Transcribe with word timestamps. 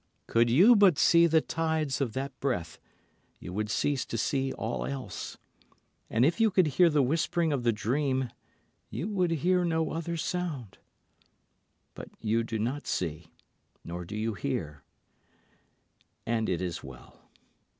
Could 0.25 0.49
you 0.49 0.75
but 0.75 0.97
see 0.97 1.27
the 1.27 1.41
tides 1.41 2.01
of 2.01 2.13
that 2.13 2.33
breath 2.39 2.79
you 3.39 3.53
would 3.53 3.69
cease 3.69 4.03
to 4.07 4.17
see 4.17 4.51
all 4.53 4.83
else, 4.83 5.37
And 6.09 6.25
if 6.25 6.39
you 6.41 6.49
could 6.49 6.65
hear 6.65 6.89
the 6.89 7.03
whispering 7.03 7.53
of 7.53 7.61
the 7.61 7.71
dream 7.71 8.31
you 8.89 9.07
would 9.07 9.29
hear 9.29 9.63
no 9.63 9.91
other 9.91 10.17
sound. 10.17 10.79
But 11.93 12.09
you 12.19 12.43
do 12.43 12.57
not 12.57 12.87
see, 12.87 13.27
nor 13.83 14.03
do 14.03 14.17
you 14.17 14.33
hear, 14.33 14.81
and 16.25 16.49
it 16.49 16.63
is 16.63 16.83
well. 16.83 17.21